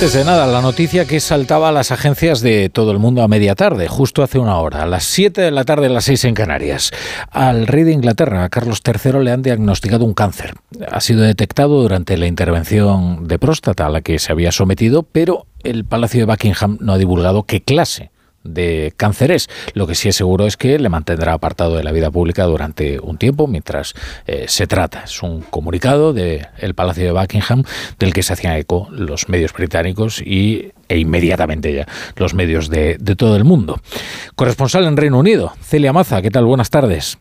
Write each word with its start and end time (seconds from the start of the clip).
Antes 0.00 0.14
de 0.14 0.24
nada, 0.24 0.46
la 0.46 0.62
noticia 0.62 1.04
que 1.04 1.20
saltaba 1.20 1.68
a 1.68 1.72
las 1.72 1.90
agencias 1.90 2.40
de 2.40 2.70
todo 2.70 2.90
el 2.90 2.98
mundo 2.98 3.22
a 3.22 3.28
media 3.28 3.54
tarde, 3.54 3.86
justo 3.86 4.22
hace 4.22 4.38
una 4.38 4.56
hora, 4.56 4.84
a 4.84 4.86
las 4.86 5.04
7 5.04 5.42
de 5.42 5.50
la 5.50 5.64
tarde, 5.64 5.88
a 5.88 5.90
las 5.90 6.04
6 6.04 6.24
en 6.24 6.34
Canarias. 6.34 6.90
Al 7.30 7.66
rey 7.66 7.84
de 7.84 7.92
Inglaterra, 7.92 8.42
a 8.42 8.48
Carlos 8.48 8.80
III, 8.82 9.22
le 9.22 9.30
han 9.30 9.42
diagnosticado 9.42 10.06
un 10.06 10.14
cáncer. 10.14 10.54
Ha 10.90 11.02
sido 11.02 11.20
detectado 11.20 11.82
durante 11.82 12.16
la 12.16 12.26
intervención 12.26 13.28
de 13.28 13.38
próstata 13.38 13.84
a 13.84 13.90
la 13.90 14.00
que 14.00 14.18
se 14.18 14.32
había 14.32 14.52
sometido, 14.52 15.02
pero 15.02 15.44
el 15.64 15.84
Palacio 15.84 16.20
de 16.20 16.32
Buckingham 16.32 16.78
no 16.80 16.94
ha 16.94 16.98
divulgado 16.98 17.42
qué 17.42 17.60
clase 17.60 18.10
de 18.44 18.92
cánceres. 18.96 19.48
Lo 19.74 19.86
que 19.86 19.94
sí 19.94 20.08
es 20.08 20.16
seguro 20.16 20.46
es 20.46 20.56
que 20.56 20.78
le 20.78 20.88
mantendrá 20.88 21.32
apartado 21.32 21.76
de 21.76 21.84
la 21.84 21.92
vida 21.92 22.10
pública 22.10 22.44
durante 22.44 22.98
un 23.00 23.18
tiempo 23.18 23.46
mientras 23.46 23.94
eh, 24.26 24.46
se 24.48 24.66
trata. 24.66 25.04
Es 25.04 25.22
un 25.22 25.42
comunicado 25.42 26.12
del 26.12 26.74
Palacio 26.74 27.04
de 27.04 27.12
Buckingham 27.12 27.64
del 27.98 28.12
que 28.12 28.22
se 28.22 28.32
hacían 28.32 28.56
eco 28.56 28.88
los 28.90 29.28
medios 29.28 29.52
británicos 29.52 30.20
y, 30.20 30.72
e 30.88 30.98
inmediatamente 30.98 31.72
ya 31.72 31.86
los 32.16 32.34
medios 32.34 32.68
de, 32.68 32.96
de 32.98 33.16
todo 33.16 33.36
el 33.36 33.44
mundo. 33.44 33.80
Corresponsal 34.34 34.84
en 34.86 34.96
Reino 34.96 35.18
Unido, 35.18 35.52
Celia 35.62 35.92
Maza, 35.92 36.22
¿qué 36.22 36.30
tal? 36.30 36.44
Buenas 36.44 36.70
tardes. 36.70 37.18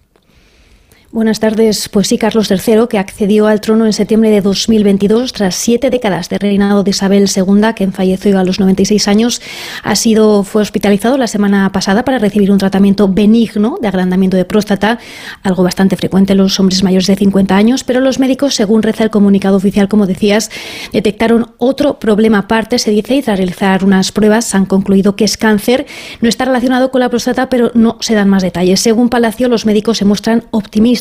Buenas 1.11 1.39
tardes. 1.39 1.89
Pues 1.89 2.07
sí, 2.07 2.19
Carlos 2.19 2.51
III, 2.51 2.81
que 2.87 2.99
accedió 2.99 3.47
al 3.47 3.61
trono 3.61 3.87
en 3.87 3.93
septiembre 3.93 4.29
de 4.29 4.41
2022 4.41 5.33
tras 5.33 5.55
siete 5.55 5.89
décadas 5.89 6.29
de 6.29 6.37
reinado 6.37 6.83
de 6.83 6.91
Isabel 6.91 7.27
II, 7.35 7.73
que 7.75 7.87
falleció 7.87 8.37
a 8.37 8.43
los 8.43 8.59
96 8.59 9.07
años, 9.07 9.41
ha 9.81 9.95
sido 9.95 10.43
fue 10.43 10.61
hospitalizado 10.61 11.17
la 11.17 11.25
semana 11.25 11.71
pasada 11.71 12.05
para 12.05 12.19
recibir 12.19 12.51
un 12.51 12.59
tratamiento 12.59 13.07
benigno 13.07 13.79
de 13.81 13.87
agrandamiento 13.87 14.37
de 14.37 14.45
próstata, 14.45 14.99
algo 15.41 15.63
bastante 15.63 15.97
frecuente 15.97 16.33
en 16.33 16.37
los 16.37 16.59
hombres 16.59 16.83
mayores 16.83 17.07
de 17.07 17.15
50 17.15 17.57
años, 17.57 17.83
pero 17.83 18.01
los 18.01 18.19
médicos, 18.19 18.53
según 18.53 18.83
reza 18.83 19.03
el 19.03 19.09
comunicado 19.09 19.57
oficial, 19.57 19.87
como 19.87 20.05
decías, 20.05 20.51
detectaron 20.93 21.55
otro 21.57 21.97
problema 21.97 22.37
aparte, 22.37 22.77
se 22.77 22.91
dice, 22.91 23.15
y 23.15 23.23
tras 23.23 23.39
realizar 23.39 23.83
unas 23.83 24.11
pruebas 24.11 24.53
han 24.53 24.67
concluido 24.67 25.15
que 25.15 25.25
es 25.25 25.37
cáncer. 25.37 25.87
No 26.21 26.29
está 26.29 26.45
relacionado 26.45 26.91
con 26.91 27.01
la 27.01 27.09
próstata, 27.09 27.49
pero 27.49 27.71
no 27.73 27.97
se 27.99 28.13
dan 28.13 28.29
más 28.29 28.43
detalles. 28.43 28.79
Según 28.79 29.09
Palacio, 29.09 29.49
los 29.49 29.65
médicos 29.65 29.97
se 29.97 30.05
muestran 30.05 30.43
optimistas 30.51 30.98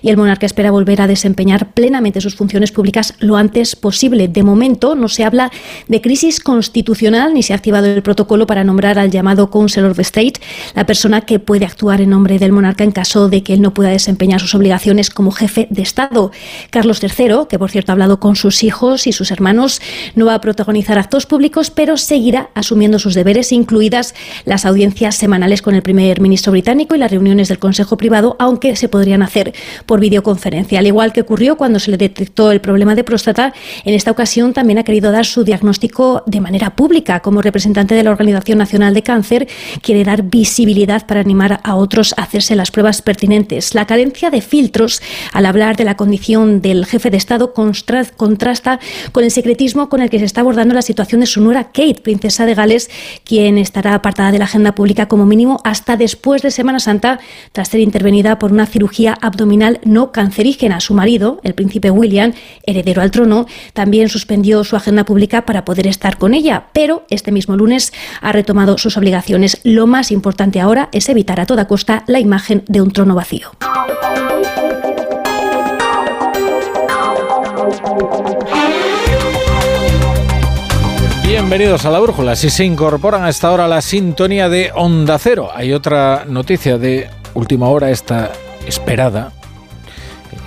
y 0.00 0.10
el 0.10 0.16
monarca 0.16 0.46
espera 0.46 0.70
volver 0.70 1.00
a 1.00 1.06
desempeñar 1.06 1.72
plenamente 1.72 2.20
sus 2.20 2.34
funciones 2.34 2.72
públicas 2.72 3.14
lo 3.18 3.36
antes 3.36 3.76
posible. 3.76 4.28
De 4.28 4.42
momento 4.42 4.94
no 4.94 5.08
se 5.08 5.24
habla 5.24 5.50
de 5.88 6.00
crisis 6.00 6.40
constitucional 6.40 7.34
ni 7.34 7.42
se 7.42 7.52
ha 7.52 7.56
activado 7.56 7.86
el 7.86 8.02
protocolo 8.02 8.46
para 8.46 8.64
nombrar 8.64 8.98
al 8.98 9.10
llamado 9.10 9.50
Council 9.50 9.84
of 9.84 9.98
State, 10.00 10.34
la 10.74 10.86
persona 10.86 11.22
que 11.22 11.38
puede 11.38 11.64
actuar 11.64 12.00
en 12.00 12.10
nombre 12.10 12.38
del 12.38 12.52
monarca 12.52 12.84
en 12.84 12.92
caso 12.92 13.28
de 13.28 13.42
que 13.42 13.54
él 13.54 13.60
no 13.60 13.74
pueda 13.74 13.90
desempeñar 13.90 14.40
sus 14.40 14.54
obligaciones 14.54 15.10
como 15.10 15.30
jefe 15.30 15.66
de 15.70 15.82
Estado. 15.82 16.30
Carlos 16.70 17.00
III, 17.02 17.46
que 17.48 17.58
por 17.58 17.70
cierto 17.70 17.92
ha 17.92 17.94
hablado 17.94 18.20
con 18.20 18.36
sus 18.36 18.62
hijos 18.62 19.06
y 19.06 19.12
sus 19.12 19.30
hermanos, 19.30 19.80
no 20.14 20.26
va 20.26 20.34
a 20.34 20.40
protagonizar 20.40 20.98
actos 20.98 21.26
públicos, 21.26 21.70
pero 21.70 21.96
seguirá 21.96 22.50
asumiendo 22.54 22.98
sus 22.98 23.14
deberes, 23.14 23.52
incluidas 23.52 24.14
las 24.44 24.64
audiencias 24.64 25.16
semanales 25.16 25.62
con 25.62 25.74
el 25.74 25.82
primer 25.82 26.20
ministro 26.20 26.52
británico 26.52 26.94
y 26.94 26.98
las 26.98 27.10
reuniones 27.10 27.48
del 27.48 27.58
Consejo 27.58 27.96
Privado, 27.96 28.36
aunque 28.38 28.76
se 28.76 28.88
podría 28.88 29.11
hacer 29.20 29.52
por 29.84 30.00
videoconferencia. 30.00 30.78
Al 30.78 30.86
igual 30.86 31.12
que 31.12 31.20
ocurrió 31.20 31.58
cuando 31.58 31.78
se 31.78 31.90
le 31.90 31.98
detectó 31.98 32.50
el 32.52 32.62
problema 32.62 32.94
de 32.94 33.04
próstata, 33.04 33.52
en 33.84 33.92
esta 33.92 34.10
ocasión 34.10 34.54
también 34.54 34.78
ha 34.78 34.84
querido 34.84 35.12
dar 35.12 35.26
su 35.26 35.44
diagnóstico 35.44 36.22
de 36.24 36.40
manera 36.40 36.76
pública. 36.76 37.20
Como 37.20 37.42
representante 37.42 37.94
de 37.94 38.04
la 38.04 38.12
Organización 38.12 38.58
Nacional 38.58 38.94
de 38.94 39.02
Cáncer, 39.02 39.48
quiere 39.82 40.04
dar 40.04 40.22
visibilidad 40.22 41.06
para 41.06 41.20
animar 41.20 41.60
a 41.64 41.74
otros 41.74 42.14
a 42.16 42.22
hacerse 42.22 42.54
las 42.54 42.70
pruebas 42.70 43.02
pertinentes. 43.02 43.74
La 43.74 43.86
carencia 43.86 44.30
de 44.30 44.40
filtros 44.40 45.02
al 45.32 45.46
hablar 45.46 45.76
de 45.76 45.84
la 45.84 45.96
condición 45.96 46.62
del 46.62 46.86
jefe 46.86 47.10
de 47.10 47.16
Estado 47.16 47.52
contrasta 47.52 48.78
con 49.10 49.24
el 49.24 49.30
secretismo 49.30 49.88
con 49.88 50.00
el 50.00 50.10
que 50.10 50.18
se 50.18 50.24
está 50.24 50.40
abordando 50.42 50.74
la 50.74 50.82
situación 50.82 51.20
de 51.20 51.26
su 51.26 51.40
nuera 51.40 51.64
Kate, 51.64 52.00
princesa 52.02 52.46
de 52.46 52.54
Gales, 52.54 52.90
quien 53.24 53.58
estará 53.58 53.94
apartada 53.94 54.30
de 54.30 54.38
la 54.38 54.44
agenda 54.44 54.74
pública 54.74 55.08
como 55.08 55.26
mínimo 55.26 55.60
hasta 55.64 55.96
después 55.96 56.42
de 56.42 56.50
Semana 56.50 56.80
Santa, 56.80 57.18
tras 57.52 57.68
ser 57.68 57.80
intervenida 57.80 58.38
por 58.38 58.52
una 58.52 58.66
cirugía 58.66 59.01
abdominal 59.10 59.80
no 59.84 60.12
cancerígena. 60.12 60.80
Su 60.80 60.94
marido, 60.94 61.40
el 61.42 61.54
príncipe 61.54 61.90
William, 61.90 62.32
heredero 62.64 63.02
al 63.02 63.10
trono, 63.10 63.46
también 63.72 64.08
suspendió 64.08 64.64
su 64.64 64.76
agenda 64.76 65.04
pública 65.04 65.44
para 65.44 65.64
poder 65.64 65.86
estar 65.86 66.18
con 66.18 66.34
ella, 66.34 66.66
pero 66.72 67.04
este 67.10 67.32
mismo 67.32 67.56
lunes 67.56 67.92
ha 68.20 68.32
retomado 68.32 68.78
sus 68.78 68.96
obligaciones. 68.96 69.60
Lo 69.64 69.86
más 69.86 70.10
importante 70.12 70.60
ahora 70.60 70.88
es 70.92 71.08
evitar 71.08 71.40
a 71.40 71.46
toda 71.46 71.66
costa 71.66 72.04
la 72.06 72.20
imagen 72.20 72.64
de 72.68 72.80
un 72.80 72.92
trono 72.92 73.14
vacío. 73.14 73.50
Bienvenidos 81.26 81.86
a 81.86 81.90
la 81.90 81.98
Brújula. 81.98 82.36
Si 82.36 82.50
se 82.50 82.64
incorporan 82.64 83.24
a 83.24 83.30
esta 83.30 83.50
hora 83.50 83.66
la 83.66 83.80
sintonía 83.80 84.48
de 84.48 84.70
Onda 84.74 85.18
Cero, 85.18 85.48
hay 85.54 85.72
otra 85.72 86.24
noticia 86.26 86.78
de 86.78 87.08
última 87.34 87.68
hora, 87.68 87.90
esta 87.90 88.30
esperada, 88.66 89.32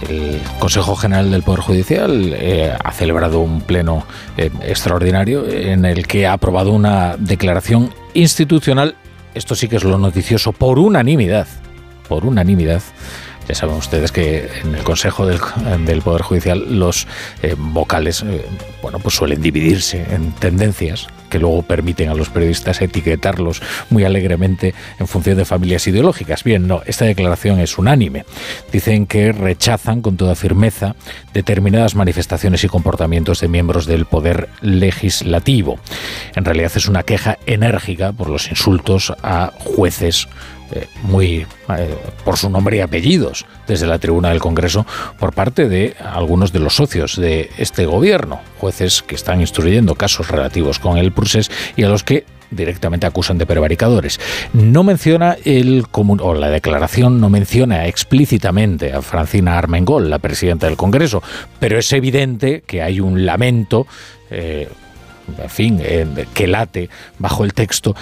el 0.09 0.41
Consejo 0.59 0.95
General 0.95 1.31
del 1.31 1.43
Poder 1.43 1.61
Judicial 1.61 2.33
eh, 2.35 2.75
ha 2.83 2.91
celebrado 2.91 3.39
un 3.39 3.61
pleno 3.61 4.05
eh, 4.37 4.49
extraordinario 4.61 5.47
en 5.47 5.85
el 5.85 6.07
que 6.07 6.27
ha 6.27 6.33
aprobado 6.33 6.71
una 6.71 7.15
declaración 7.17 7.93
institucional, 8.13 8.95
esto 9.33 9.55
sí 9.55 9.67
que 9.67 9.77
es 9.77 9.83
lo 9.83 9.97
noticioso, 9.97 10.51
por 10.51 10.79
unanimidad, 10.79 11.47
por 12.07 12.25
unanimidad. 12.25 12.81
Ya 13.47 13.55
saben 13.55 13.75
ustedes 13.75 14.11
que 14.11 14.49
en 14.63 14.75
el 14.75 14.83
Consejo 14.83 15.25
del, 15.25 16.01
Poder 16.01 16.21
Judicial 16.23 16.79
los 16.79 17.07
eh, 17.43 17.55
vocales 17.57 18.23
bueno, 18.81 18.99
pues 18.99 19.15
suelen 19.15 19.41
dividirse 19.41 20.05
en 20.11 20.31
tendencias 20.33 21.07
que 21.29 21.39
luego 21.39 21.63
permiten 21.63 22.09
a 22.09 22.13
los 22.13 22.29
periodistas 22.29 22.81
etiquetarlos 22.81 23.61
muy 23.89 24.03
alegremente 24.03 24.75
en 24.99 25.07
función 25.07 25.37
de 25.37 25.43
familias 25.43 25.87
ideológicas. 25.87 26.43
Bien, 26.43 26.67
no, 26.67 26.83
esta 26.85 27.05
declaración 27.05 27.59
es 27.59 27.79
unánime. 27.79 28.25
Dicen 28.71 29.07
que 29.07 29.31
rechazan 29.31 30.03
con 30.03 30.17
toda 30.17 30.35
firmeza 30.35 30.95
determinadas 31.33 31.95
manifestaciones 31.95 32.63
y 32.63 32.67
comportamientos 32.67 33.41
de 33.41 33.47
miembros 33.47 33.87
del 33.87 34.05
poder 34.05 34.49
legislativo. 34.61 35.79
En 36.35 36.45
realidad 36.45 36.71
es 36.75 36.87
una 36.87 37.01
queja 37.01 37.39
enérgica 37.47 38.13
por 38.13 38.29
los 38.29 38.49
insultos 38.49 39.11
a 39.23 39.51
jueces 39.57 40.27
eh, 40.75 40.87
muy 41.03 41.45
eh, 41.77 41.95
por 42.23 42.37
su 42.37 42.49
nombre 42.49 42.77
y 42.77 42.79
apellidos 42.81 43.45
desde 43.67 43.87
la 43.87 43.99
tribuna 43.99 44.29
del 44.29 44.39
Congreso 44.39 44.85
por 45.19 45.33
parte 45.33 45.69
de 45.69 45.95
algunos 45.99 46.51
de 46.51 46.59
los 46.59 46.75
socios 46.75 47.15
de 47.15 47.49
este 47.57 47.85
gobierno, 47.85 48.41
jueces 48.59 49.01
que 49.01 49.15
están 49.15 49.41
instruyendo 49.41 49.95
casos 49.95 50.29
relativos 50.29 50.79
con 50.79 50.97
el 50.97 51.11
Prusés 51.11 51.49
y 51.75 51.83
a 51.83 51.89
los 51.89 52.03
que 52.03 52.25
directamente 52.51 53.07
acusan 53.07 53.37
de 53.37 53.45
prevaricadores. 53.45 54.19
No 54.53 54.83
menciona 54.83 55.37
el 55.43 55.85
o 55.91 56.33
la 56.33 56.49
declaración 56.49 57.19
no 57.19 57.29
menciona 57.29 57.87
explícitamente 57.87 58.93
a 58.93 59.01
Francina 59.01 59.57
Armengol, 59.57 60.09
la 60.09 60.19
presidenta 60.19 60.67
del 60.67 60.77
Congreso, 60.77 61.23
pero 61.59 61.79
es 61.79 61.91
evidente 61.93 62.63
que 62.65 62.81
hay 62.81 62.99
un 62.99 63.25
lamento 63.25 63.87
eh, 64.29 64.69
en 65.37 65.49
fin, 65.49 65.81
que 66.33 66.47
late 66.47 66.89
bajo 67.19 67.43
el 67.43 67.53
texto 67.53 67.95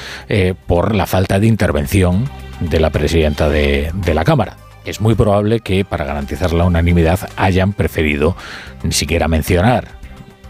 por 0.68 0.96
la 0.96 1.06
falta 1.06 1.40
de 1.40 1.48
intervención 1.48 2.30
de 2.60 2.80
la 2.80 2.90
presidenta 2.90 3.50
de, 3.50 3.92
la 4.14 4.24
Cámara. 4.24 4.58
Es 4.86 5.00
muy 5.00 5.16
probable 5.16 5.62
que 5.62 5.86
para 5.86 6.06
garantizar 6.06 6.54
la 6.54 6.66
unanimidad 6.66 7.20
hayan 7.38 7.74
preferido 7.74 8.36
ni 8.84 8.92
siquiera 8.92 9.28
mencionar 9.28 9.88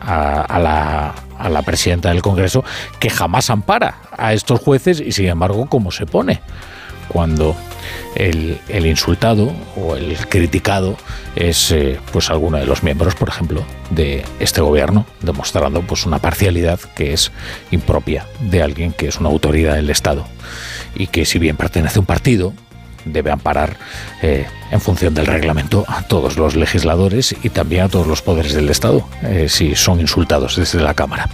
a, 0.01 0.59
la, 0.59 1.13
a, 1.38 1.50
la, 1.50 1.61
presidenta 1.61 2.09
del 2.09 2.22
Congreso, 2.22 2.63
que 3.00 3.09
jamás 3.09 3.50
ampara 3.50 4.00
a 4.17 4.34
estos 4.34 4.59
jueces 4.59 5.00
y 5.00 5.11
sin 5.11 5.28
embargo, 5.28 5.67
¿cómo 5.69 5.91
se 5.91 6.05
pone? 6.05 6.41
Cuando 7.07 7.55
el, 8.16 8.60
insultado 8.86 9.54
o 9.76 9.96
el 9.96 10.18
criticado 10.28 10.98
es 11.36 11.72
eh, 11.72 12.00
pues 12.12 12.30
alguno 12.30 12.58
de 12.58 12.66
los 12.66 12.84
miembros, 12.84 13.16
por 13.16 13.30
ejemplo, 13.30 13.64
de 13.90 14.24
este 14.40 14.62
gobierno, 14.62 15.06
demostrando 15.22 15.82
pues 15.82 16.06
una 16.06 16.20
parcialidad 16.20 16.80
que 16.96 17.14
es 17.14 17.32
impropia 17.72 18.26
de 18.40 18.62
alguien 18.62 18.91
que 18.91 19.08
es 19.08 19.20
una 19.20 19.30
autoridad 19.30 19.76
del 19.76 19.90
Estado. 19.90 20.26
Y 20.96 21.08
que 21.08 21.26
si 21.26 21.40
bien 21.40 21.58
pertenece 21.58 21.97
a 21.97 22.02
un 22.02 22.06
partido, 22.06 22.53
debe 23.05 23.32
amparar 23.32 23.76
eh, 24.22 24.46
en 24.72 24.82
función 24.82 25.14
del 25.14 25.28
reglamento 25.28 25.85
a 25.88 26.02
todos 26.03 26.38
los 26.38 26.55
legisladores 26.55 27.35
y 27.44 27.50
también 27.50 27.84
a 27.84 27.90
todos 27.90 28.08
los 28.08 28.22
poderes 28.22 28.53
del 28.53 28.70
Estado 28.70 29.08
eh, 29.23 29.47
si 29.50 29.76
son 29.76 30.00
insultados 30.00 30.55
desde 30.55 30.82
la 30.82 30.94
Cámara. 30.94 31.29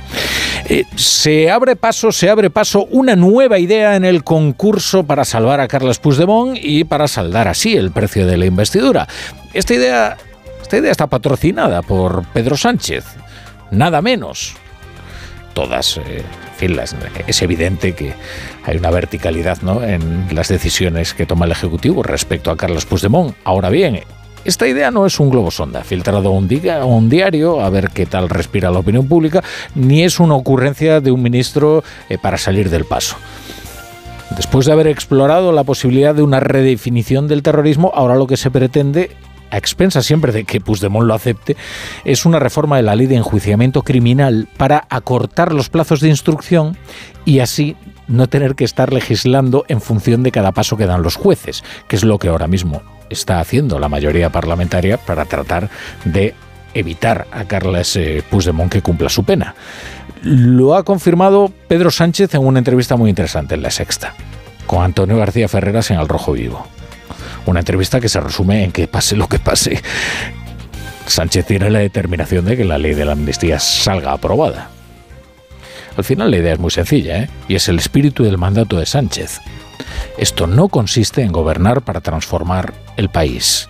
Eh, 0.66 0.86
se 0.96 1.50
abre 1.50 1.76
paso, 1.76 2.12
se 2.12 2.30
abre 2.30 2.50
paso 2.50 2.86
una 2.92 3.16
nueva 3.16 3.60
idea 3.60 3.96
en 3.96 4.06
el 4.06 4.24
concurso 4.24 5.04
para 5.04 5.26
salvar 5.26 5.60
a 5.60 5.68
Carles 5.68 6.00
Puigdemont 6.00 6.58
y 6.62 6.84
para 6.84 7.08
saldar 7.08 7.48
así 7.48 7.76
el 7.76 7.92
precio 7.92 8.26
de 8.26 8.38
la 8.38 8.46
investidura. 8.46 9.08
Esta 9.54 9.74
idea, 9.74 10.18
esta 10.62 10.78
idea 10.78 10.92
está 10.92 11.08
patrocinada 11.08 11.82
por 11.82 12.26
Pedro 12.34 12.58
Sánchez, 12.58 13.06
nada 13.72 14.02
menos. 14.02 14.56
Todas 15.60 16.00
es 17.28 17.42
evidente 17.42 17.94
que 17.94 18.14
hay 18.64 18.78
una 18.78 18.92
verticalidad 18.92 19.62
¿no? 19.62 19.84
en 19.84 20.28
las 20.32 20.48
decisiones 20.48 21.14
que 21.14 21.26
toma 21.26 21.46
el 21.46 21.52
Ejecutivo 21.52 22.02
respecto 22.02 22.50
a 22.50 22.56
Carlos 22.56 22.86
Puigdemont. 22.86 23.36
Ahora 23.44 23.70
bien, 23.70 24.00
Esta 24.46 24.70
idea 24.70 24.90
no 24.90 25.06
es 25.06 25.20
un 25.20 25.30
globo 25.30 25.52
sonda 25.52 25.84
filtrado 25.84 26.30
a 26.30 26.32
un, 26.32 26.48
un 26.86 27.10
diario 27.10 27.60
a 27.60 27.70
ver 27.70 27.90
qué 27.90 28.06
tal 28.06 28.30
respira 28.30 28.72
la 28.72 28.80
opinión 28.80 29.06
pública, 29.10 29.44
ni 29.76 30.04
es 30.04 30.22
una 30.22 30.36
ocurrencia 30.36 31.02
de 31.02 31.12
un 31.12 31.22
ministro 31.22 31.84
eh, 32.08 32.18
para 32.18 32.38
salir 32.38 32.70
del 32.70 32.86
paso. 32.86 33.18
Después 34.38 34.66
de 34.66 34.72
haber 34.72 34.88
explorado 34.88 35.52
la 35.52 35.66
posibilidad 35.66 36.16
de 36.16 36.22
una 36.22 36.40
redefinición 36.40 37.28
del 37.28 37.44
terrorismo, 37.44 37.92
ahora 37.94 38.16
lo 38.16 38.28
que 38.28 38.38
se 38.38 38.50
pretende 38.50 39.12
a 39.52 39.58
expensa 39.58 40.02
siempre 40.02 40.32
de 40.32 40.44
que 40.44 40.62
Puigdemont 40.62 41.06
lo 41.06 41.14
acepte, 41.14 41.58
es 42.06 42.26
una 42.26 42.40
reforma 42.40 42.78
de 42.78 42.84
la 42.84 42.96
ley 42.96 43.08
de 43.08 43.16
enjuiciamiento 43.16 43.82
criminal 43.84 44.48
para 44.58 44.86
acortar 44.90 45.54
los 45.54 45.70
plazos 45.70 46.02
de 46.02 46.10
instrucción 46.10 46.78
y 47.26 47.40
así 47.40 47.76
no 48.08 48.28
tener 48.28 48.56
que 48.56 48.64
estar 48.64 48.92
legislando 48.92 49.66
en 49.68 49.82
función 49.82 50.24
de 50.24 50.32
cada 50.32 50.52
paso 50.52 50.78
que 50.78 50.86
dan 50.86 51.04
los 51.04 51.16
jueces, 51.16 51.64
que 51.88 51.96
es 51.96 52.04
lo 52.04 52.18
que 52.18 52.30
ahora 52.30 52.48
mismo 52.48 52.82
está 53.10 53.40
haciendo 53.40 53.80
la 53.80 53.90
mayoría 53.90 54.32
parlamentaria 54.32 54.98
para 54.98 55.26
tratar 55.26 55.70
de 56.06 56.34
evitar 56.74 57.28
a 57.32 57.46
Carles 57.46 57.96
eh, 57.96 58.24
Puigdemont 58.30 58.72
que 58.72 58.82
cumpla 58.82 59.10
su 59.10 59.24
pena. 59.24 59.56
Lo 60.22 60.76
ha 60.76 60.84
confirmado 60.84 61.52
Pedro 61.68 61.92
Sánchez 61.92 62.34
en 62.36 62.46
una 62.46 62.60
entrevista 62.60 62.96
muy 62.96 63.10
interesante 63.10 63.56
en 63.56 63.62
La 63.62 63.72
Sexta, 63.72 64.16
con 64.68 64.84
Antonio 64.84 65.18
García 65.18 65.48
Ferreras 65.48 65.92
en 65.92 66.00
El 66.00 66.08
Rojo 66.08 66.34
Vivo. 66.34 66.68
Una 67.50 67.62
entrevista 67.62 68.00
que 68.00 68.10
se 68.10 68.20
resume 68.20 68.64
en 68.64 68.72
que 68.72 68.88
pase 68.88 69.16
lo 69.16 69.28
que 69.28 69.40
pase, 69.40 69.82
Sánchez 71.08 71.48
tiene 71.48 71.72
la 71.72 71.80
determinación 71.80 72.46
de 72.46 72.56
que 72.56 72.64
la 72.64 72.78
ley 72.78 72.94
de 72.94 73.06
la 73.06 73.14
amnistía 73.14 73.60
salga 73.60 74.12
aprobada. 74.12 74.70
Al 75.98 76.04
final 76.04 76.30
la 76.30 76.38
idea 76.38 76.54
es 76.54 76.60
muy 76.60 76.70
sencilla, 76.70 77.24
¿eh? 77.24 77.30
y 77.48 77.56
es 77.56 77.68
el 77.68 77.80
espíritu 77.80 78.24
del 78.24 78.38
mandato 78.38 78.78
de 78.78 78.86
Sánchez. 78.86 79.42
Esto 80.20 80.46
no 80.46 80.68
consiste 80.68 81.24
en 81.24 81.32
gobernar 81.32 81.82
para 81.82 82.02
transformar 82.02 82.76
el 82.98 83.10
país, 83.10 83.68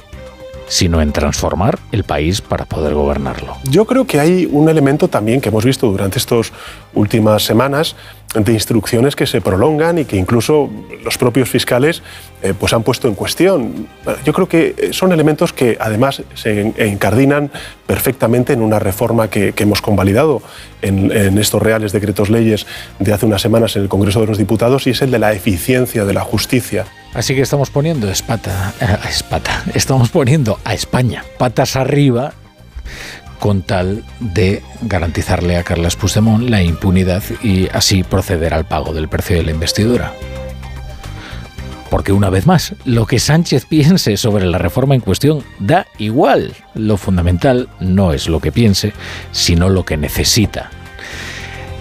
sino 0.70 1.02
en 1.02 1.12
transformar 1.12 1.80
el 1.92 2.04
país 2.06 2.42
para 2.42 2.66
poder 2.66 2.94
gobernarlo. 2.94 3.58
Yo 3.70 3.86
creo 3.86 4.06
que 4.06 4.20
hay 4.20 4.48
un 4.50 4.70
elemento 4.70 5.10
también 5.10 5.42
que 5.42 5.50
hemos 5.50 5.66
visto 5.66 5.88
durante 5.88 6.20
estas 6.20 6.54
últimas 6.94 7.44
semanas 7.44 7.96
de 8.36 8.54
instrucciones 8.54 9.16
que 9.16 9.26
se 9.26 9.42
prolongan 9.42 9.98
y 9.98 10.06
que 10.06 10.16
incluso 10.16 10.70
los 11.04 11.18
propios 11.18 11.50
fiscales 11.50 12.04
eh, 12.44 12.54
pues 12.58 12.74
han 12.74 12.84
puesto 12.84 13.08
en 13.08 13.16
cuestión. 13.16 13.88
Yo 14.24 14.34
creo 14.34 14.48
que 14.48 14.76
eh, 14.78 14.90
son 14.94 15.12
elementos 15.12 15.52
que 15.52 15.78
además 15.80 16.22
se 16.36 16.74
encardinan 16.78 17.50
perfectamente 17.88 18.54
en 18.54 18.62
una 18.62 18.78
reforma 18.78 19.30
que, 19.30 19.54
hemos 19.58 19.82
convalidado 19.82 20.42
en, 20.82 21.12
en, 21.12 21.38
estos 21.38 21.62
reales 21.62 21.92
decretos 21.92 22.30
leyes 22.30 22.68
de 23.00 23.12
hace 23.12 23.26
unas 23.26 23.42
semanas 23.42 23.76
en 23.76 23.82
el 23.82 23.90
Congreso 23.90 24.22
de 24.22 24.28
los 24.28 24.38
Diputados 24.38 24.86
y 24.88 24.92
es 24.92 25.02
el 25.02 25.12
de 25.12 25.20
la 25.20 25.34
eficiencia 25.34 26.06
de 26.06 26.14
la 26.14 26.22
justicia. 26.22 26.86
Así 27.14 27.36
que 27.36 27.42
estamos 27.42 27.70
poniendo 27.70 28.10
espata, 28.10 28.74
eh, 28.80 28.98
espata, 29.10 29.64
estamos 29.74 30.10
poniendo 30.10 30.60
a 30.64 30.74
España 30.74 31.24
patas 31.38 31.76
arriba 31.76 32.34
con 33.40 33.64
tal 33.64 34.04
de 34.20 34.62
garantizarle 34.82 35.58
a 35.58 35.64
Carles 35.64 35.96
Puigdemont 35.96 36.50
la 36.50 36.62
impunidad 36.62 37.24
y 37.42 37.68
así 37.74 38.04
proceder 38.04 38.54
al 38.54 38.66
pago 38.66 38.94
del 38.94 39.08
precio 39.08 39.38
de 39.38 39.44
la 39.44 39.52
investidura. 39.52 40.14
Porque 41.90 42.12
una 42.12 42.30
vez 42.30 42.46
más, 42.46 42.76
lo 42.86 43.08
que 43.08 43.18
Sánchez 43.18 43.66
piense 43.66 44.16
sobre 44.16 44.46
la 44.46 44.60
reforma 44.60 44.94
en 44.94 45.02
cuestión 45.02 45.44
da 45.58 45.88
igual. 45.98 46.54
Lo 46.76 46.98
fundamental 46.98 47.68
no 47.80 48.14
es 48.14 48.28
lo 48.28 48.40
que 48.40 48.52
piense, 48.52 48.94
sino 49.32 49.70
lo 49.70 49.86
que 49.86 49.98
necesita. 49.98 50.70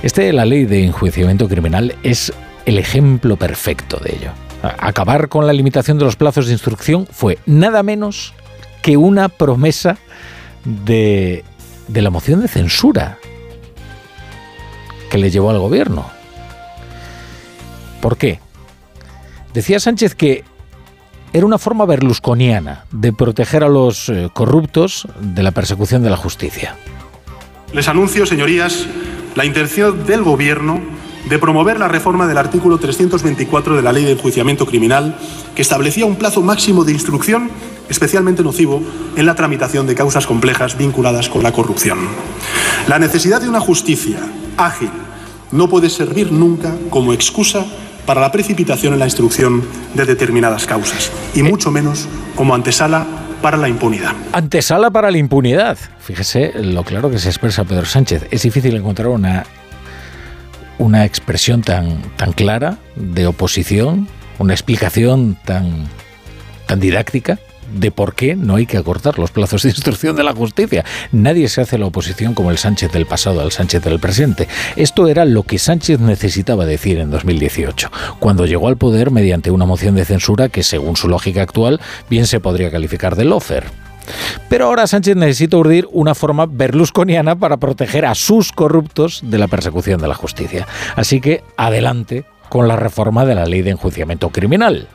Este 0.02 0.22
de 0.22 0.32
la 0.32 0.46
ley 0.46 0.64
de 0.64 0.84
enjuiciamiento 0.84 1.48
criminal 1.48 1.94
es 2.02 2.32
el 2.64 2.78
ejemplo 2.78 3.36
perfecto 3.36 3.98
de 3.98 4.16
ello. 4.16 4.47
Acabar 4.62 5.28
con 5.28 5.46
la 5.46 5.52
limitación 5.52 5.98
de 5.98 6.04
los 6.04 6.16
plazos 6.16 6.46
de 6.46 6.52
instrucción 6.52 7.06
fue 7.10 7.38
nada 7.46 7.82
menos 7.82 8.34
que 8.82 8.96
una 8.96 9.28
promesa 9.28 9.98
de, 10.64 11.44
de 11.86 12.02
la 12.02 12.10
moción 12.10 12.40
de 12.40 12.48
censura 12.48 13.18
que 15.10 15.18
le 15.18 15.30
llevó 15.30 15.50
al 15.50 15.58
gobierno. 15.58 16.10
¿Por 18.00 18.16
qué? 18.16 18.40
Decía 19.54 19.80
Sánchez 19.80 20.14
que 20.14 20.44
era 21.32 21.46
una 21.46 21.58
forma 21.58 21.84
berlusconiana 21.84 22.84
de 22.90 23.12
proteger 23.12 23.62
a 23.64 23.68
los 23.68 24.08
eh, 24.08 24.28
corruptos 24.32 25.06
de 25.20 25.42
la 25.42 25.50
persecución 25.50 26.02
de 26.02 26.10
la 26.10 26.16
justicia. 26.16 26.76
Les 27.72 27.88
anuncio, 27.88 28.24
señorías, 28.24 28.86
la 29.34 29.44
intención 29.44 30.06
del 30.06 30.22
Gobierno 30.22 30.80
de 31.28 31.38
promover 31.38 31.78
la 31.78 31.88
reforma 31.88 32.26
del 32.26 32.38
artículo 32.38 32.78
324 32.78 33.76
de 33.76 33.82
la 33.82 33.92
Ley 33.92 34.04
de 34.04 34.12
Enjuiciamiento 34.12 34.66
Criminal, 34.66 35.16
que 35.54 35.62
establecía 35.62 36.06
un 36.06 36.16
plazo 36.16 36.42
máximo 36.42 36.84
de 36.84 36.92
instrucción 36.92 37.50
especialmente 37.88 38.42
nocivo 38.42 38.82
en 39.16 39.26
la 39.26 39.34
tramitación 39.34 39.86
de 39.86 39.94
causas 39.94 40.26
complejas 40.26 40.76
vinculadas 40.76 41.28
con 41.28 41.42
la 41.42 41.52
corrupción. 41.52 41.98
La 42.86 42.98
necesidad 42.98 43.40
de 43.40 43.48
una 43.48 43.60
justicia 43.60 44.18
ágil 44.56 44.90
no 45.52 45.68
puede 45.68 45.88
servir 45.88 46.32
nunca 46.32 46.74
como 46.90 47.12
excusa 47.12 47.64
para 48.06 48.20
la 48.20 48.32
precipitación 48.32 48.92
en 48.94 48.98
la 48.98 49.06
instrucción 49.06 49.62
de 49.94 50.04
determinadas 50.04 50.66
causas, 50.66 51.12
y 51.34 51.42
mucho 51.42 51.70
menos 51.70 52.08
como 52.36 52.54
antesala 52.54 53.06
para 53.42 53.56
la 53.56 53.68
impunidad. 53.68 54.12
Antesala 54.32 54.90
para 54.90 55.10
la 55.10 55.18
impunidad. 55.18 55.78
Fíjese 56.00 56.52
lo 56.62 56.84
claro 56.84 57.10
que 57.10 57.18
se 57.18 57.28
expresa 57.28 57.64
Pedro 57.64 57.84
Sánchez. 57.84 58.26
Es 58.30 58.42
difícil 58.42 58.74
encontrar 58.76 59.08
una, 59.08 59.44
una 60.78 61.04
expresión 61.04 61.62
tan, 61.62 62.02
tan 62.16 62.32
clara 62.32 62.78
de 62.96 63.26
oposición, 63.26 64.08
una 64.38 64.54
explicación 64.54 65.36
tan, 65.44 65.88
tan 66.66 66.80
didáctica 66.80 67.38
de 67.74 67.90
por 67.90 68.14
qué 68.14 68.34
no 68.34 68.56
hay 68.56 68.66
que 68.66 68.76
acortar 68.78 69.18
los 69.18 69.30
plazos 69.30 69.62
de 69.62 69.70
instrucción 69.70 70.16
de 70.16 70.24
la 70.24 70.32
justicia. 70.32 70.84
Nadie 71.12 71.48
se 71.48 71.60
hace 71.60 71.78
la 71.78 71.86
oposición 71.86 72.34
como 72.34 72.50
el 72.50 72.58
Sánchez 72.58 72.92
del 72.92 73.06
pasado 73.06 73.40
al 73.40 73.52
Sánchez 73.52 73.82
del 73.82 73.98
presente. 73.98 74.48
Esto 74.76 75.06
era 75.08 75.24
lo 75.24 75.42
que 75.42 75.58
Sánchez 75.58 76.00
necesitaba 76.00 76.66
decir 76.66 76.98
en 76.98 77.10
2018, 77.10 77.90
cuando 78.18 78.46
llegó 78.46 78.68
al 78.68 78.76
poder 78.76 79.10
mediante 79.10 79.50
una 79.50 79.66
moción 79.66 79.94
de 79.94 80.04
censura 80.04 80.48
que, 80.48 80.62
según 80.62 80.96
su 80.96 81.08
lógica 81.08 81.42
actual, 81.42 81.80
bien 82.08 82.26
se 82.26 82.40
podría 82.40 82.70
calificar 82.70 83.16
de 83.16 83.24
lofer. 83.24 83.87
Pero 84.48 84.66
ahora 84.66 84.86
Sánchez 84.86 85.16
necesita 85.16 85.56
urdir 85.56 85.88
una 85.92 86.14
forma 86.14 86.46
berlusconiana 86.46 87.36
para 87.36 87.56
proteger 87.56 88.06
a 88.06 88.14
sus 88.14 88.52
corruptos 88.52 89.20
de 89.24 89.38
la 89.38 89.48
persecución 89.48 90.00
de 90.00 90.08
la 90.08 90.14
justicia. 90.14 90.66
Así 90.96 91.20
que 91.20 91.42
adelante 91.56 92.24
con 92.48 92.68
la 92.68 92.76
reforma 92.76 93.24
de 93.24 93.34
la 93.34 93.46
ley 93.46 93.62
de 93.62 93.70
enjuiciamiento 93.70 94.30
criminal 94.30 94.88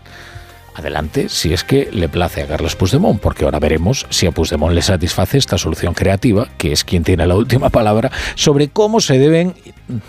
adelante 0.76 1.30
si 1.30 1.54
es 1.54 1.64
que 1.64 1.90
le 1.92 2.10
place 2.10 2.42
a 2.42 2.48
Carlos 2.48 2.76
Puigdemont, 2.76 3.20
porque 3.20 3.46
ahora 3.46 3.60
veremos 3.60 4.06
si 4.10 4.26
a 4.26 4.32
Puigdemont 4.32 4.74
le 4.74 4.82
satisface 4.82 5.38
esta 5.38 5.58
solución 5.58 5.94
creativa, 5.94 6.48
que 6.58 6.72
es 6.72 6.84
quien 6.84 7.04
tiene 7.04 7.28
la 7.28 7.36
última 7.36 7.70
palabra, 7.70 8.12
sobre 8.36 8.70
cómo 8.70 9.00
se 9.00 9.18
deben, 9.18 9.54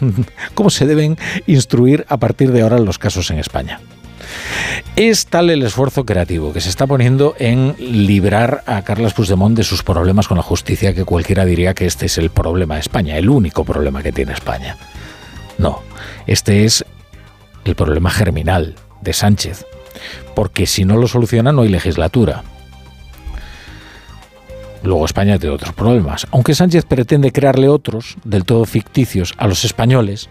cómo 0.54 0.70
se 0.70 0.87
deben 0.87 1.16
instruir 1.46 2.06
a 2.08 2.16
partir 2.16 2.52
de 2.52 2.62
ahora 2.62 2.78
los 2.78 2.99
casos 2.99 3.30
en 3.30 3.38
España. 3.38 3.80
Es 4.97 5.26
tal 5.26 5.50
el 5.50 5.62
esfuerzo 5.62 6.04
creativo 6.04 6.52
que 6.52 6.61
se 6.61 6.69
está 6.69 6.87
poniendo 6.87 7.35
en 7.38 7.75
librar 7.78 8.62
a 8.66 8.83
Carlos 8.83 9.12
Puigdemont 9.14 9.57
de 9.57 9.64
sus 9.64 9.83
problemas 9.83 10.28
con 10.28 10.37
la 10.37 10.43
justicia 10.43 10.95
que 10.95 11.04
cualquiera 11.04 11.45
diría 11.45 11.75
que 11.75 11.87
este 11.87 12.07
es 12.07 12.19
el 12.19 12.31
problema 12.31 12.75
de 12.75 12.81
España, 12.81 13.16
el 13.16 13.28
único 13.28 13.64
problema 13.64 14.02
que 14.02 14.12
tiene 14.12 14.33
España. 14.33 14.76
No, 15.59 15.83
este 16.26 16.64
es 16.64 16.85
el 17.64 17.75
problema 17.75 18.11
germinal 18.11 18.75
de 19.00 19.12
Sánchez, 19.12 19.66
porque 20.35 20.66
si 20.66 20.85
no 20.85 20.97
lo 20.97 21.09
soluciona 21.09 21.52
no 21.52 21.62
hay 21.62 21.69
legislatura. 21.69 22.43
Luego 24.83 25.07
España 25.07 25.38
tiene 25.38 25.54
otros 25.54 25.73
problemas. 25.73 26.26
Aunque 26.31 26.54
Sánchez 26.54 26.85
pretende 26.85 27.33
crearle 27.33 27.69
otros, 27.69 28.16
del 28.23 28.45
todo 28.45 28.66
ficticios, 28.66 29.33
a 29.38 29.47
los 29.47 29.64
españoles, 29.64 30.28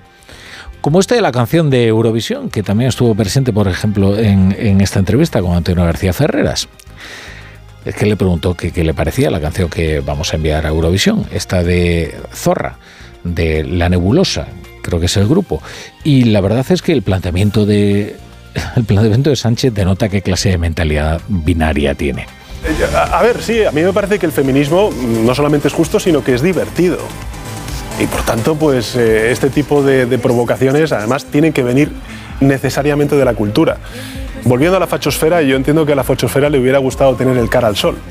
como 0.84 1.00
este 1.00 1.16
de 1.16 1.22
la 1.22 1.32
canción 1.32 1.70
de 1.70 1.88
Eurovisión, 1.88 2.50
que 2.50 2.62
también 2.62 2.90
estuvo 2.90 3.16
presente, 3.16 3.54
por 3.54 3.70
ejemplo, 3.70 4.18
en, 4.20 4.82
esta 4.82 5.00
entrevista 5.00 5.42
con 5.42 5.56
Antonio 5.56 5.86
García 5.86 6.12
Ferreras. 6.12 6.68
Es 7.86 7.96
que 7.96 8.06
le 8.06 8.18
preguntó 8.18 8.54
qué 8.54 8.84
le 8.84 8.94
parecía 8.94 9.32
la 9.32 9.40
canción 9.40 9.70
que 9.70 10.02
vamos 10.02 10.34
a 10.34 10.36
enviar 10.36 10.66
a 10.66 10.70
Eurovisión, 10.70 11.25
esta 11.32 11.63
de 11.63 12.13
Zorra, 12.34 12.80
de 13.24 13.63
La 13.63 13.88
Nebulosa, 13.88 14.48
creo 14.82 15.00
que 15.00 15.06
es 15.06 15.16
el 15.16 15.25
grupo. 15.25 15.63
Y 16.04 16.25
la 16.25 16.42
verdad 16.42 16.66
es 16.70 16.82
que 16.82 16.92
el 16.92 17.02
planteamiento 17.02 17.66
de 17.66 18.18
el 18.75 18.84
planteamiento 18.84 19.30
de 19.30 19.38
Sánchez 19.38 19.74
denota 19.74 20.10
qué 20.10 20.22
clase 20.22 20.50
de 20.50 20.58
mentalidad 20.58 21.22
binaria 21.30 21.96
tiene. 21.96 22.28
A, 22.94 23.24
ver, 23.24 23.42
sí, 23.42 23.63
a 23.63 23.72
mí 23.72 23.84
me 23.84 23.94
parece 23.94 24.20
que 24.20 24.25
el 24.25 24.34
feminismo 24.34 24.90
no 24.92 25.34
solamente 25.34 25.70
es 25.70 25.74
justo, 25.74 25.98
sino 25.98 26.25
que 26.25 26.34
es 26.34 26.42
divertido. 26.42 26.98
Y 28.00 28.08
por 28.08 28.24
tanto, 28.24 28.56
pues 28.56 28.96
eh, 28.96 29.32
este 29.32 29.50
tipo 29.50 29.84
de, 29.84 30.18
provocaciones 30.18 30.92
además 30.92 31.26
tienen 31.26 31.54
que 31.54 31.64
venir 31.64 31.92
necesariamente 32.40 33.16
de 33.16 33.26
la 33.26 33.34
cultura. 33.34 33.78
Volviendo 34.44 34.78
a 34.78 34.80
la 34.80 34.88
fachosfera, 34.88 35.42
yo 35.42 35.56
entiendo 35.56 35.86
que 35.86 35.94
a 35.94 35.96
la 35.96 36.04
fachosfera 36.04 36.50
le 36.50 36.60
hubiera 36.60 36.80
gustado 36.80 37.16
tener 37.16 37.38
el 37.38 37.50
cara 37.50 37.68
al 37.68 37.76
sol. 37.76 37.98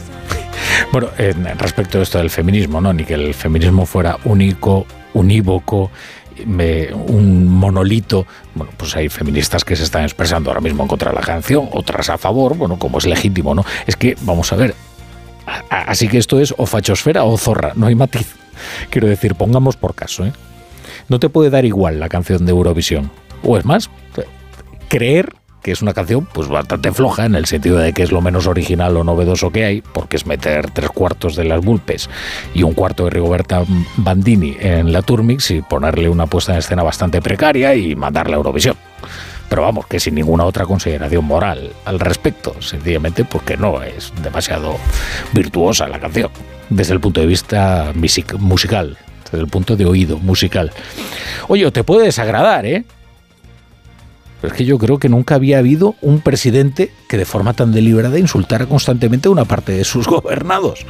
Bueno, 0.92 1.08
respecto 1.56 2.00
a 2.00 2.02
esto 2.02 2.18
del 2.18 2.28
feminismo, 2.28 2.78
¿no? 2.78 2.92
Ni 2.92 3.04
que 3.04 3.14
el 3.14 3.32
feminismo 3.32 3.86
fuera 3.86 4.18
único, 4.24 4.84
unívoco, 5.14 5.90
un 6.44 7.48
monolito. 7.48 8.26
Bueno, 8.54 8.72
pues 8.76 8.94
hay 8.96 9.08
feministas 9.08 9.64
que 9.64 9.74
se 9.74 9.84
están 9.84 10.02
expresando 10.02 10.50
ahora 10.50 10.60
mismo 10.60 10.82
en 10.82 10.88
contra 10.88 11.10
de 11.10 11.16
la 11.16 11.22
canción, 11.22 11.68
otras 11.72 12.10
a 12.10 12.18
favor, 12.18 12.58
bueno, 12.58 12.78
como 12.78 12.98
es 12.98 13.06
legítimo, 13.06 13.54
¿no? 13.54 13.64
Es 13.86 13.96
que, 13.96 14.16
vamos 14.22 14.52
a 14.52 14.56
ver, 14.56 14.74
Así 15.70 16.08
que 16.08 16.18
esto 16.18 16.40
es 16.40 16.54
o 16.56 16.66
fachosfera 16.66 17.24
o 17.24 17.36
zorra, 17.36 17.72
no 17.74 17.86
hay 17.86 17.94
matiz. 17.94 18.41
Quiero 18.90 19.08
decir, 19.08 19.34
pongamos 19.34 19.76
por 19.76 19.94
caso, 19.94 20.26
¿eh? 20.26 20.32
No 21.08 21.18
te 21.18 21.28
puede 21.28 21.50
dar 21.50 21.64
igual 21.64 22.00
la 22.00 22.08
canción 22.08 22.46
de 22.46 22.52
Eurovisión. 22.52 23.10
O 23.42 23.56
es 23.56 23.64
más, 23.64 23.90
creer 24.88 25.34
que 25.62 25.72
es 25.72 25.80
una 25.80 25.94
canción 25.94 26.26
pues 26.32 26.48
bastante 26.48 26.92
floja 26.92 27.24
en 27.24 27.34
el 27.34 27.46
sentido 27.46 27.78
de 27.78 27.92
que 27.92 28.02
es 28.02 28.12
lo 28.12 28.20
menos 28.20 28.46
original 28.46 28.96
o 28.96 29.04
novedoso 29.04 29.50
que 29.50 29.64
hay, 29.64 29.80
porque 29.80 30.16
es 30.16 30.26
meter 30.26 30.70
tres 30.70 30.90
cuartos 30.90 31.36
de 31.36 31.44
las 31.44 31.64
Bulpes 31.64 32.10
y 32.52 32.62
un 32.64 32.74
cuarto 32.74 33.04
de 33.04 33.10
Rigoberta 33.10 33.64
Bandini 33.96 34.56
en 34.58 34.92
la 34.92 35.02
Turmix 35.02 35.50
y 35.52 35.62
ponerle 35.62 36.08
una 36.08 36.26
puesta 36.26 36.52
en 36.52 36.58
escena 36.58 36.82
bastante 36.82 37.22
precaria 37.22 37.74
y 37.74 37.94
mandarla 37.94 38.36
a 38.36 38.38
Eurovisión. 38.38 38.76
Pero 39.48 39.62
vamos, 39.62 39.86
que 39.86 40.00
sin 40.00 40.14
ninguna 40.14 40.44
otra 40.44 40.64
consideración 40.64 41.24
moral 41.24 41.72
al 41.84 42.00
respecto, 42.00 42.60
sencillamente 42.60 43.24
porque 43.24 43.56
no 43.56 43.82
es 43.82 44.12
demasiado 44.22 44.76
virtuosa 45.32 45.86
la 45.88 46.00
canción, 46.00 46.30
desde 46.76 46.94
el 46.94 47.00
punto 47.00 47.20
de 47.20 47.26
vista 47.26 47.92
musical, 47.94 48.96
desde 49.24 49.38
el 49.38 49.48
punto 49.48 49.76
de 49.76 49.86
oído 49.86 50.18
musical. 50.18 50.72
Oye, 51.48 51.70
te 51.70 51.84
puede 51.84 52.06
desagradar, 52.06 52.66
¿eh? 52.66 52.84
Pero 54.42 54.54
es 54.54 54.58
que 54.58 54.64
yo 54.64 54.76
creo 54.76 54.98
que 54.98 55.08
nunca 55.08 55.36
había 55.36 55.58
habido 55.58 55.94
un 56.02 56.20
presidente 56.20 56.90
que 57.08 57.16
de 57.16 57.24
forma 57.24 57.52
tan 57.52 57.70
deliberada 57.70 58.18
insultara 58.18 58.66
constantemente 58.66 59.28
a 59.28 59.30
una 59.30 59.44
parte 59.44 59.70
de 59.70 59.84
sus 59.84 60.08
gobernados 60.08 60.84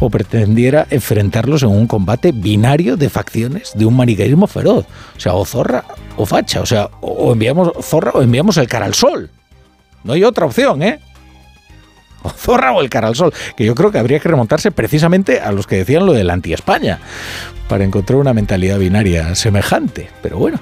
o 0.00 0.08
pretendiera 0.08 0.86
enfrentarlos 0.88 1.62
en 1.64 1.68
un 1.68 1.86
combate 1.86 2.32
binario 2.32 2.96
de 2.96 3.10
facciones 3.10 3.72
de 3.74 3.84
un 3.84 3.94
maniqueísmo 3.94 4.46
feroz. 4.46 4.86
O 5.16 5.20
sea, 5.20 5.34
o 5.34 5.44
zorra 5.44 5.84
o 6.16 6.24
facha. 6.24 6.62
O 6.62 6.66
sea, 6.66 6.88
o 7.02 7.34
enviamos 7.34 7.72
zorra 7.82 8.12
o 8.14 8.22
enviamos 8.22 8.56
el 8.56 8.68
cara 8.68 8.86
al 8.86 8.94
sol. 8.94 9.28
No 10.02 10.14
hay 10.14 10.24
otra 10.24 10.46
opción, 10.46 10.82
¿eh? 10.82 10.98
O 12.24 12.30
zorra 12.30 12.72
o 12.72 12.80
el 12.80 12.90
sol. 13.14 13.32
Que 13.56 13.64
yo 13.64 13.74
creo 13.74 13.92
que 13.92 13.98
habría 13.98 14.18
que 14.18 14.28
remontarse 14.28 14.70
precisamente 14.70 15.40
a 15.40 15.52
los 15.52 15.66
que 15.66 15.76
decían 15.76 16.06
lo 16.06 16.12
del 16.12 16.30
anti-España 16.30 16.98
para 17.68 17.84
encontrar 17.84 18.18
una 18.18 18.32
mentalidad 18.32 18.78
binaria 18.78 19.34
semejante. 19.34 20.08
Pero 20.22 20.38
bueno, 20.38 20.58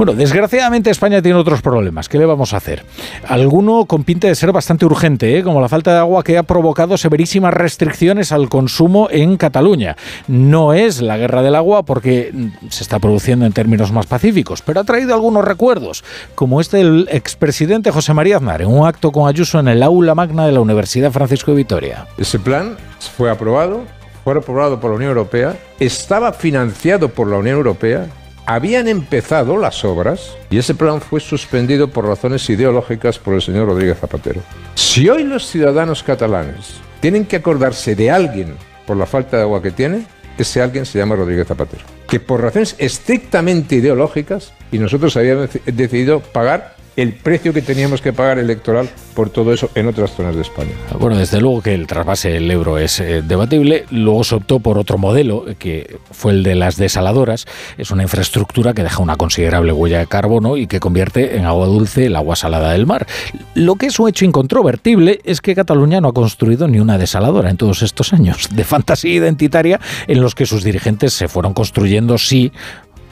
bueno, 0.00 0.14
desgraciadamente 0.14 0.88
España 0.88 1.20
tiene 1.20 1.38
otros 1.38 1.60
problemas. 1.60 2.08
¿Qué 2.08 2.16
le 2.16 2.24
vamos 2.24 2.54
a 2.54 2.56
hacer? 2.56 2.86
Alguno 3.28 3.84
con 3.84 4.02
pinta 4.02 4.28
de 4.28 4.34
ser 4.34 4.50
bastante 4.50 4.86
urgente, 4.86 5.36
¿eh? 5.36 5.42
como 5.42 5.60
la 5.60 5.68
falta 5.68 5.92
de 5.92 5.98
agua 5.98 6.24
que 6.24 6.38
ha 6.38 6.42
provocado 6.42 6.96
severísimas 6.96 7.52
restricciones 7.52 8.32
al 8.32 8.48
consumo 8.48 9.08
en 9.10 9.36
Cataluña. 9.36 9.98
No 10.26 10.72
es 10.72 11.02
la 11.02 11.18
guerra 11.18 11.42
del 11.42 11.54
agua 11.54 11.82
porque 11.82 12.32
se 12.70 12.82
está 12.82 12.98
produciendo 12.98 13.44
en 13.44 13.52
términos 13.52 13.92
más 13.92 14.06
pacíficos, 14.06 14.62
pero 14.62 14.80
ha 14.80 14.84
traído 14.84 15.12
algunos 15.12 15.44
recuerdos, 15.44 16.02
como 16.34 16.62
este 16.62 16.78
del 16.78 17.06
expresidente 17.12 17.90
José 17.90 18.14
María 18.14 18.38
Aznar 18.38 18.62
en 18.62 18.68
un 18.68 18.86
acto 18.86 19.12
con 19.12 19.28
Ayuso 19.28 19.60
en 19.60 19.68
el 19.68 19.82
aula 19.82 20.14
magna 20.14 20.46
de 20.46 20.52
la 20.52 20.60
Universidad 20.60 21.12
Francisco 21.12 21.50
de 21.50 21.58
Vitoria. 21.58 22.06
Ese 22.16 22.38
plan 22.38 22.78
fue 23.18 23.30
aprobado, 23.30 23.82
fue 24.24 24.32
aprobado 24.32 24.80
por 24.80 24.92
la 24.92 24.96
Unión 24.96 25.10
Europea, 25.10 25.58
estaba 25.78 26.32
financiado 26.32 27.10
por 27.10 27.28
la 27.28 27.36
Unión 27.36 27.58
Europea 27.58 28.06
habían 28.54 28.88
empezado 28.88 29.56
las 29.56 29.84
obras 29.84 30.36
y 30.50 30.58
ese 30.58 30.74
plan 30.74 31.00
fue 31.00 31.20
suspendido 31.20 31.88
por 31.88 32.04
razones 32.04 32.50
ideológicas 32.50 33.16
por 33.16 33.34
el 33.34 33.42
señor 33.42 33.68
Rodríguez 33.68 33.98
Zapatero. 34.00 34.40
Si 34.74 35.08
hoy 35.08 35.22
los 35.22 35.46
ciudadanos 35.46 36.02
catalanes 36.02 36.80
tienen 37.00 37.26
que 37.26 37.36
acordarse 37.36 37.94
de 37.94 38.10
alguien 38.10 38.56
por 38.88 38.96
la 38.96 39.06
falta 39.06 39.36
de 39.36 39.44
agua 39.44 39.62
que 39.62 39.70
tiene, 39.70 40.04
ese 40.36 40.60
alguien 40.60 40.84
se 40.84 40.98
llama 40.98 41.14
Rodríguez 41.14 41.46
Zapatero. 41.46 41.84
Que 42.08 42.18
por 42.18 42.42
razones 42.42 42.74
estrictamente 42.78 43.76
ideológicas, 43.76 44.52
y 44.72 44.78
nosotros 44.78 45.16
habíamos 45.16 45.50
decidido 45.64 46.18
pagar 46.18 46.74
el 46.96 47.12
precio 47.12 47.52
que 47.52 47.62
teníamos 47.62 48.00
que 48.00 48.12
pagar 48.12 48.38
electoral 48.38 48.88
por 49.14 49.30
todo 49.30 49.52
eso 49.52 49.70
en 49.74 49.86
otras 49.86 50.12
zonas 50.12 50.34
de 50.34 50.42
España. 50.42 50.72
Bueno, 50.98 51.16
desde 51.16 51.40
luego 51.40 51.62
que 51.62 51.74
el 51.74 51.86
trasvase 51.86 52.30
del 52.30 52.50
euro 52.50 52.78
es 52.78 53.00
eh, 53.00 53.22
debatible. 53.22 53.84
Luego 53.90 54.24
se 54.24 54.34
optó 54.34 54.60
por 54.60 54.78
otro 54.78 54.98
modelo, 54.98 55.44
que 55.58 55.96
fue 56.10 56.32
el 56.32 56.42
de 56.42 56.54
las 56.54 56.76
desaladoras. 56.76 57.46
Es 57.78 57.90
una 57.90 58.02
infraestructura 58.02 58.74
que 58.74 58.82
deja 58.82 59.02
una 59.02 59.16
considerable 59.16 59.72
huella 59.72 59.98
de 59.98 60.06
carbono 60.06 60.56
y 60.56 60.66
que 60.66 60.80
convierte 60.80 61.36
en 61.36 61.44
agua 61.44 61.66
dulce 61.66 62.06
el 62.06 62.16
agua 62.16 62.36
salada 62.36 62.72
del 62.72 62.86
mar. 62.86 63.06
Lo 63.54 63.76
que 63.76 63.86
es 63.86 63.98
un 63.98 64.08
hecho 64.08 64.24
incontrovertible 64.24 65.20
es 65.24 65.40
que 65.40 65.54
Cataluña 65.54 66.00
no 66.00 66.08
ha 66.08 66.12
construido 66.12 66.68
ni 66.68 66.80
una 66.80 66.98
desaladora 66.98 67.50
en 67.50 67.56
todos 67.56 67.82
estos 67.82 68.12
años 68.12 68.48
de 68.50 68.64
fantasía 68.64 69.14
identitaria 69.14 69.80
en 70.06 70.20
los 70.20 70.34
que 70.34 70.46
sus 70.46 70.64
dirigentes 70.64 71.12
se 71.12 71.28
fueron 71.28 71.54
construyendo, 71.54 72.18
sí, 72.18 72.52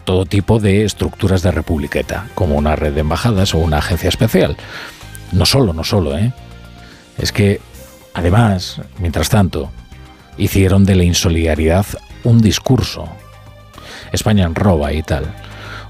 todo 0.09 0.25
tipo 0.25 0.59
de 0.59 0.87
estructuras 0.87 1.43
de 1.43 1.51
republiqueta, 1.51 2.29
como 2.35 2.55
una 2.55 2.75
red 2.77 2.95
de 2.95 3.01
embajadas 3.01 3.53
o 3.53 3.59
una 3.59 3.77
agencia 3.77 4.09
especial. 4.09 4.57
No 5.33 5.45
solo, 5.45 5.75
no 5.75 5.85
solo, 5.85 6.17
¿eh? 6.17 6.33
Es 7.19 7.31
que, 7.31 7.61
además, 8.15 8.81
mientras 9.01 9.29
tanto, 9.29 9.71
hicieron 10.39 10.87
de 10.87 10.95
la 10.95 11.05
insolidaridad 11.05 11.85
un 12.25 12.41
discurso. 12.41 13.07
España 14.11 14.49
roba 14.55 14.95
y 14.95 15.03
tal. 15.03 15.27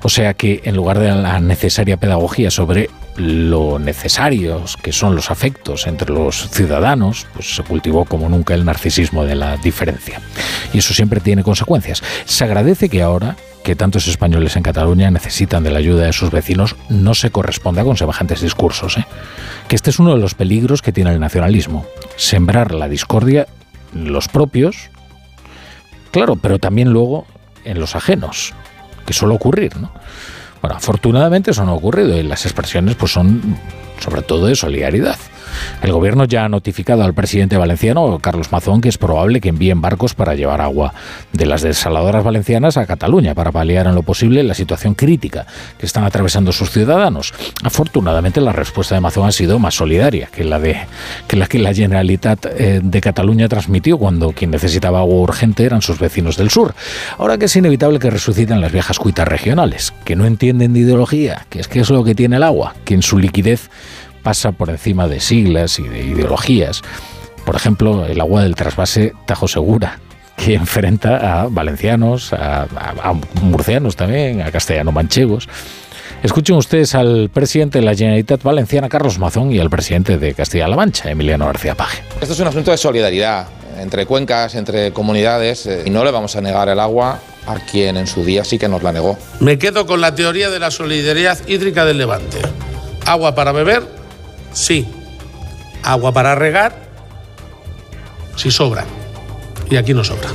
O 0.03 0.09
sea 0.09 0.35
que 0.35 0.63
en 0.65 0.75
lugar 0.75 0.99
de 0.99 1.13
la 1.13 1.39
necesaria 1.39 1.97
pedagogía 1.97 2.51
sobre 2.51 2.91
lo 3.15 3.79
necesarios 3.79 4.77
que 4.77 4.91
son 4.91 5.15
los 5.15 5.31
afectos 5.31 5.87
entre 5.87 6.13
los 6.13 6.51
ciudadanos, 6.51 7.29
pues 7.35 7.55
se 7.55 7.63
cultivó 7.63 8.05
como 8.05 8.29
nunca 8.29 8.55
el 8.55 8.65
narcisismo 8.65 9.25
de 9.25 9.37
la 9.37 9.59
diferencia. 9.59 10.21
Y 10.73 10.79
eso 10.79 10.93
siempre 10.93 11.21
tiene 11.21 11.45
consecuencias. 11.45 12.03
Se 12.25 12.43
agradece 12.43 12.89
que 12.89 13.01
ahora 13.01 13.37
que 13.69 13.77
tantos 13.77 14.09
españoles 14.09 14.57
en 14.57 14.63
Cataluña 14.63 15.11
necesitan 15.11 15.63
de 15.63 15.71
la 15.71 15.79
ayuda 15.79 16.07
de 16.07 16.15
sus 16.15 16.31
vecinos 16.31 16.75
no 16.89 17.13
se 17.13 17.29
corresponda 17.29 17.85
con 17.85 17.99
semejantes 17.99 18.41
discursos. 18.41 18.97
¿eh? 18.97 19.05
Que 19.69 19.77
este 19.77 19.91
es 19.91 19.99
uno 19.99 20.15
de 20.15 20.19
los 20.19 20.33
peligros 20.33 20.81
que 20.81 20.91
tiene 20.91 21.13
el 21.13 21.21
nacionalismo. 21.21 21.85
Sembrar 22.17 22.73
la 22.73 22.89
discordia 22.89 23.47
en 23.95 24.11
los 24.11 24.29
propios, 24.29 24.89
claro, 26.13 26.37
pero 26.37 26.59
también 26.59 26.95
luego 26.95 27.27
en 27.67 27.79
los 27.79 27.95
ajenos, 27.95 28.55
que 29.05 29.13
suele 29.13 29.35
ocurrir. 29.35 29.77
¿no? 29.77 29.93
Bueno, 30.63 30.75
afortunadamente 30.75 31.51
eso 31.51 31.63
no 31.67 31.73
ha 31.73 31.75
ocurrido 31.75 32.17
y 32.17 32.23
las 32.23 32.47
expresiones 32.47 32.95
pues 32.95 33.13
son 33.13 33.59
sobre 34.01 34.23
todo 34.23 34.47
de 34.47 34.57
solidaridad. 34.57 35.19
El 35.83 35.93
gobierno 35.93 36.25
ya 36.25 36.45
ha 36.45 36.49
notificado 36.49 37.05
al 37.05 37.15
presidente 37.15 37.57
valenciano, 37.57 38.19
Carlos 38.21 38.53
Mazón, 38.53 38.81
que 38.81 38.89
es 38.89 38.99
probable 38.99 39.41
que 39.41 39.49
envíen 39.49 39.81
barcos 39.81 40.15
para 40.15 40.35
llevar 40.35 40.61
agua 40.61 40.95
de 41.33 41.47
las 41.47 41.63
desaladoras 41.63 42.25
valencianas 42.25 42.77
a 42.77 42.87
Cataluña 42.87 43.35
para 43.35 43.53
paliar 43.53 43.87
en 43.87 43.95
lo 43.95 44.03
posible 44.03 44.43
la 44.43 44.55
situación 44.55 44.95
crítica 44.95 45.47
que 45.79 45.87
están 45.87 46.05
atravesando 46.05 46.53
sus 46.53 46.71
ciudadanos. 46.71 47.33
Afortunadamente, 47.63 48.41
la 48.41 48.53
respuesta 48.53 48.95
de 48.95 49.01
Mazón 49.01 49.29
ha 49.29 49.33
sido 49.33 49.59
más 49.59 49.75
solidaria 49.75 50.29
que 50.33 50.45
la, 50.45 50.59
de, 50.59 50.77
que, 51.27 51.37
la 51.37 51.47
que 51.47 51.59
la 51.59 51.75
Generalitat 51.75 52.47
eh, 52.47 52.81
de 52.83 53.01
Cataluña 53.01 53.49
transmitió 53.49 53.99
cuando 53.99 54.33
quien 54.33 54.51
necesitaba 54.51 55.01
agua 55.01 55.21
urgente 55.21 55.65
eran 55.65 55.83
sus 55.83 55.99
vecinos 55.99 56.37
del 56.37 56.51
sur. 56.51 56.75
Ahora 57.19 57.39
que 57.39 57.47
es 57.47 57.57
inevitable 57.57 57.99
que 57.99 58.11
resuciten 58.11 58.61
las 58.61 58.73
viejas 58.73 58.99
cuitas 58.99 59.29
regionales, 59.29 59.93
que 60.05 60.17
no 60.17 60.27
entienden 60.27 60.73
de 60.73 60.81
ideología, 60.81 61.47
que 61.49 61.61
es 61.61 61.69
que 61.69 61.81
es 61.81 61.91
lo 61.91 62.05
que 62.05 62.15
tiene 62.15 62.37
el 62.37 62.43
agua, 62.43 62.75
que 62.85 62.95
en 62.95 63.03
su 63.03 63.19
liquidez 63.19 63.71
pasa 64.29 64.53
por 64.53 64.69
encima 64.69 65.09
de 65.09 65.21
siglas 65.21 65.79
y 65.79 65.85
de 65.85 66.01
ideologías. 66.01 66.83
Por 67.47 67.57
ejemplo, 67.57 68.05
el 68.05 68.21
agua 68.21 68.43
del 68.43 68.57
trasvase 68.57 69.15
Tajo 69.25 69.49
Segura, 69.49 70.01
que 70.37 70.53
enfrenta 70.53 71.41
a 71.41 71.49
valencianos, 71.49 72.35
a, 72.35 72.67
murcianos 73.41 73.97
también, 73.97 74.43
a 74.43 74.51
castellano-manchegos. 74.51 75.49
Escuchen 76.23 76.57
ustedes 76.57 76.95
al 76.95 77.31
presidente 77.33 77.79
de 77.79 77.87
la 77.87 77.95
Generalitat 77.95 78.43
Valenciana, 78.43 78.91
Carlos 78.91 79.19
Mazón, 79.19 79.51
y 79.51 79.61
al 79.61 79.71
presidente 79.71 80.19
de 80.19 80.35
Castilla-La 80.35 80.77
Mancha, 80.77 81.11
Emiliano 81.11 81.47
García 81.47 81.75
Paje. 81.75 82.03
Esto 82.21 82.35
es 82.35 82.41
un 82.41 82.49
asunto 82.49 82.71
de 82.71 82.77
solidaridad 82.77 83.47
entre 83.81 84.05
cuencas, 84.05 84.55
entre 84.57 84.93
comunidades, 84.93 85.65
eh, 85.65 85.85
y 85.87 85.91
no 85.91 86.05
le 86.05 86.11
vamos 86.11 86.37
a 86.37 86.43
negar 86.43 86.69
el 86.69 86.81
agua 86.81 87.19
a 87.47 87.55
quien 87.61 87.97
en 87.97 88.07
su 88.07 88.27
día 88.27 88.45
sí 88.45 88.59
que 88.59 88.69
nos 88.69 88.83
la 88.83 88.93
negó. 88.93 89.17
Me 89.41 89.59
quedo 89.59 89.87
con 89.87 90.03
la 90.03 90.15
teoría 90.15 90.51
de 90.51 90.59
la 90.59 90.71
solidaridad 90.71 91.39
hídrica 91.49 91.87
del 91.87 91.97
Levante. 91.97 92.43
Agua 93.07 93.35
para 93.35 93.53
beber 93.53 93.98
Sí. 94.59 94.85
Agua 95.85 96.13
para 96.13 96.35
regar, 96.35 96.75
si 98.35 98.51
sobra. 98.51 98.85
Y 99.71 99.77
aquí 99.77 99.95
no 99.95 100.03
sobra. 100.03 100.29